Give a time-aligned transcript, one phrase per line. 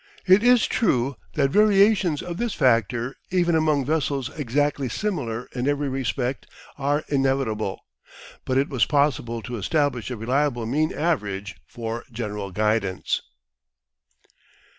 [0.25, 5.89] It is true that variations of this factor even among vessels exactly similar in every
[5.89, 7.85] respect are inevitable,
[8.43, 13.21] but it was possible to establish a reliable mean average for general guidance.